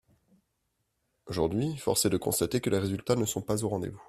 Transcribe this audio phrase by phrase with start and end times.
[1.27, 3.99] Aujourd’hui, force est de constater que les résultats ne sont pas au rendez-vous.